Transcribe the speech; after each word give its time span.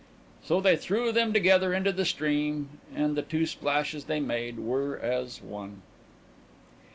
So 0.43 0.59
they 0.59 0.77
threw 0.77 1.11
them 1.11 1.31
together 1.31 1.75
into 1.75 1.91
the 1.91 2.05
stream 2.05 2.79
and 2.95 3.15
the 3.15 3.21
two 3.21 3.45
splashes 3.45 4.05
they 4.05 4.19
made 4.19 4.57
were 4.57 4.97
as 4.97 5.43
one. 5.43 5.83